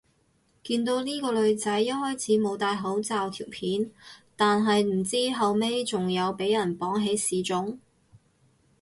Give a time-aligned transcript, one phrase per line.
[0.63, 3.91] 見到呢個女仔一開始冇戴口罩條片，
[4.35, 7.77] 但係唔知後尾仲有俾人綁起示眾